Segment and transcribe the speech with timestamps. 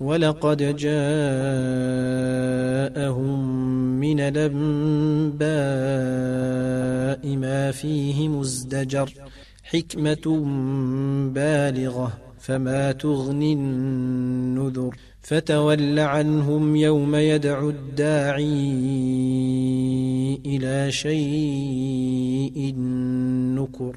[0.00, 0.96] ولقد جاءهم
[4.00, 5.46] من الأنباء
[7.36, 9.12] ما فيه مزدجر
[9.62, 10.44] حكمة
[11.34, 14.96] بالغة فما تغني النذر.
[15.26, 18.46] فتول عنهم يوم يدعو الداعي
[20.46, 22.74] إلى شيء
[23.58, 23.96] نكر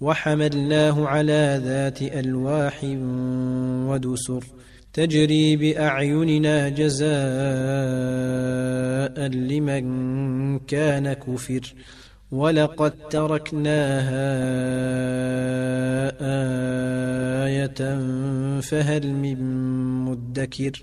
[0.00, 2.80] وحملناه على ذات ألواح
[3.88, 4.44] ودسر
[4.92, 7.10] تجري بأعيننا جزاء
[9.28, 11.74] لمن كان كفر
[12.32, 14.30] ولقد تركناها
[17.46, 17.98] آية
[18.60, 19.38] فهل من
[20.04, 20.82] مدكر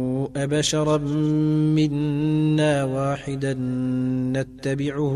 [0.35, 0.97] أبشرا
[1.77, 3.53] منا واحدا
[4.33, 5.15] نتبعه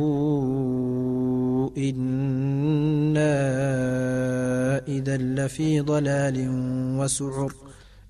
[1.77, 3.33] إنا
[4.87, 6.47] إذا لفي ضلال
[6.99, 7.51] وسعر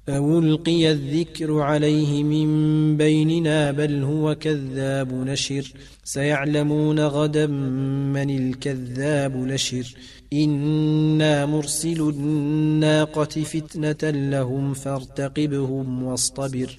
[0.10, 5.74] أو ألقي الذكر عليه من بيننا بل هو كذاب نشر
[6.04, 9.96] سيعلمون غدا من الكذاب نشر
[10.34, 16.78] إنا مرسل الناقة فتنة لهم فارتقبهم واصطبر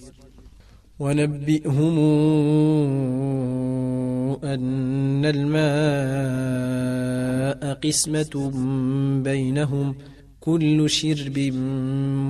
[0.99, 1.99] ونبئهم
[4.45, 6.47] أن الماء
[7.75, 8.53] قسمة
[9.25, 9.95] بينهم
[10.47, 11.39] كل شرب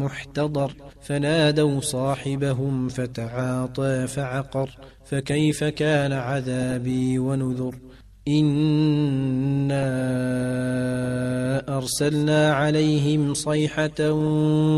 [0.03, 0.73] محتضر
[1.03, 4.71] فنادوا صاحبهم فتعاطى فعقر
[5.05, 7.75] فكيف كان عذابي ونذر
[8.29, 9.87] إنا
[11.77, 14.11] أرسلنا عليهم صيحة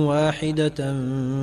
[0.05, 1.03] واحدة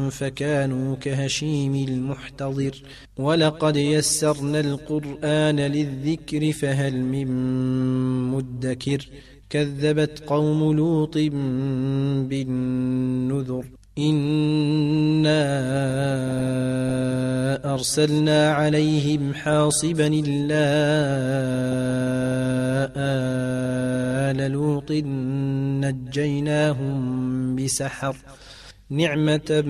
[0.09, 2.81] فكانوا كهشيم المحتضر
[3.17, 7.27] ولقد يسرنا القرآن للذكر فهل من
[8.31, 9.09] مدكر
[9.49, 11.17] كذبت قوم لوط
[12.27, 13.65] بالنذر.
[13.97, 15.45] إنا
[17.73, 20.65] أرسلنا عليهم حاصبا إلا
[24.31, 24.91] آل لوط
[25.81, 26.95] نجيناهم
[27.55, 28.15] بسحر
[28.89, 29.63] نعمة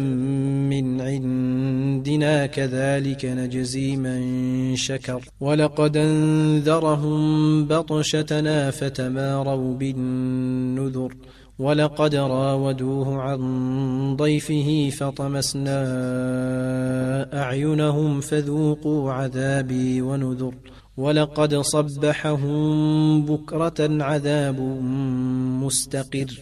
[0.70, 5.22] من عندنا كذلك نجزي من شكر.
[5.40, 11.14] ولقد أنذرهم بطشتنا فتماروا بالنذر.
[11.60, 15.78] ولقد راودوه عن ضيفه فطمسنا
[17.42, 20.54] أعينهم فذوقوا عذابي ونذر.
[20.98, 24.60] ولقد صبحهم بكرة عذاب
[25.64, 26.42] مستقر.